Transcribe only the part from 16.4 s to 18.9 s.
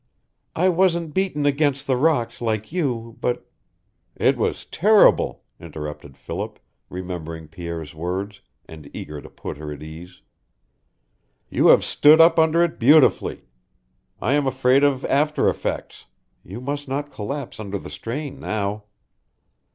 You must not collapse under the strain now."